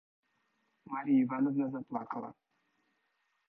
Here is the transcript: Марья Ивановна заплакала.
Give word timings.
Марья 0.91 1.21
Ивановна 1.21 1.69
заплакала. 1.69 2.31